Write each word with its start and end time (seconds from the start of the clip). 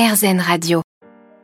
RZN 0.00 0.40
Radio. 0.40 0.80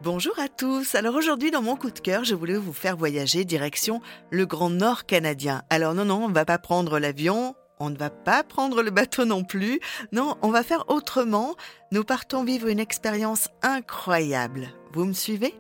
Bonjour 0.03 0.33
à 0.39 0.48
tous. 0.48 0.95
Alors 0.95 1.15
aujourd'hui 1.15 1.51
dans 1.51 1.60
mon 1.60 1.77
coup 1.77 1.91
de 1.91 1.99
cœur, 1.99 2.25
je 2.25 2.35
voulais 2.35 2.56
vous 2.56 2.72
faire 2.72 2.96
voyager 2.96 3.44
direction 3.44 4.00
le 4.30 4.46
Grand 4.46 4.71
Nord 4.71 5.04
canadien. 5.04 5.60
Alors 5.68 5.92
non 5.92 6.06
non, 6.06 6.25
on 6.25 6.29
ne 6.30 6.34
va 6.34 6.46
pas 6.46 6.56
prendre 6.56 6.98
l'avion, 6.98 7.54
on 7.80 7.90
ne 7.90 7.98
va 7.98 8.08
pas 8.08 8.42
prendre 8.45 8.82
le 8.82 8.90
bateau 8.90 9.27
non 9.27 9.45
plus. 9.45 9.79
Non, 10.11 10.38
on 10.40 10.48
va 10.48 10.62
faire 10.62 10.88
autrement. 10.88 11.54
Nous 11.92 12.03
partons 12.03 12.45
vivre 12.45 12.69
une 12.69 12.80
expérience 12.80 13.50
incroyable. 13.61 14.69
Vous 14.95 15.04
me 15.04 15.13
suivez? 15.13 15.53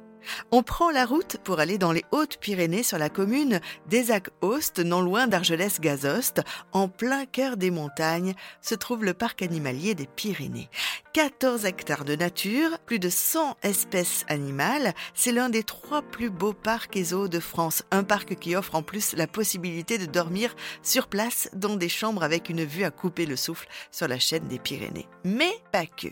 On 0.50 0.62
prend 0.62 0.90
la 0.90 1.04
route 1.04 1.38
pour 1.44 1.60
aller 1.60 1.78
dans 1.78 1.92
les 1.92 2.04
Hautes-Pyrénées 2.12 2.82
sur 2.82 2.98
la 2.98 3.08
commune 3.08 3.60
d'Ezac-Ost, 3.88 4.80
non 4.80 5.00
loin 5.00 5.26
d'Argelès-Gazost. 5.26 6.42
En 6.72 6.88
plein 6.88 7.26
cœur 7.26 7.56
des 7.56 7.70
montagnes 7.70 8.34
se 8.60 8.74
trouve 8.74 9.04
le 9.04 9.14
parc 9.14 9.42
animalier 9.42 9.94
des 9.94 10.06
Pyrénées. 10.06 10.70
14 11.12 11.64
hectares 11.64 12.04
de 12.04 12.14
nature, 12.14 12.78
plus 12.84 12.98
de 12.98 13.08
100 13.08 13.56
espèces 13.62 14.24
animales. 14.28 14.92
C'est 15.14 15.32
l'un 15.32 15.48
des 15.48 15.62
trois 15.62 16.02
plus 16.02 16.30
beaux 16.30 16.52
parcs 16.52 16.96
et 16.96 17.04
zoos 17.04 17.28
de 17.28 17.40
France. 17.40 17.82
Un 17.90 18.04
parc 18.04 18.34
qui 18.36 18.54
offre 18.56 18.74
en 18.74 18.82
plus 18.82 19.14
la 19.14 19.26
possibilité 19.26 19.98
de 19.98 20.06
dormir 20.06 20.54
sur 20.82 21.08
place 21.08 21.48
dans 21.54 21.76
des 21.76 21.88
chambres 21.88 22.22
avec 22.22 22.48
une 22.48 22.64
vue 22.64 22.84
à 22.84 22.90
couper 22.90 23.26
le 23.26 23.36
souffle 23.36 23.68
sur 23.90 24.08
la 24.08 24.18
chaîne 24.18 24.48
des 24.48 24.58
Pyrénées. 24.58 25.08
Mais 25.24 25.52
pas 25.72 25.86
que. 25.86 26.08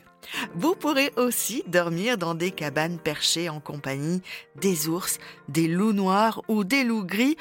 Vous 0.54 0.74
pourrez 0.74 1.12
aussi 1.16 1.64
dormir 1.66 2.18
dans 2.18 2.34
des 2.34 2.50
cabanes 2.50 2.98
perchées 2.98 3.48
en 3.48 3.60
compagnie 3.60 4.22
des 4.56 4.88
ours, 4.88 5.18
des 5.48 5.68
loups 5.68 5.92
noirs 5.92 6.42
ou 6.48 6.64
des 6.64 6.84
loups 6.84 7.04
gris. 7.04 7.36